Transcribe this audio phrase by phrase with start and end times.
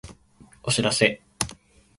[0.63, 1.21] お知らせ